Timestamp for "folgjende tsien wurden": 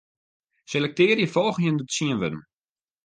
1.35-2.41